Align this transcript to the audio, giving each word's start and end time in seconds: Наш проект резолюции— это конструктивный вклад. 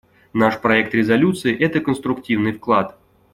Наш 0.33 0.57
проект 0.59 0.95
резолюции— 0.95 1.55
это 1.59 1.79
конструктивный 1.79 2.53
вклад. 2.53 2.97